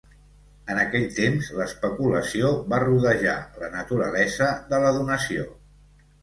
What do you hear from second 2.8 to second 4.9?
rodejar la naturalesa de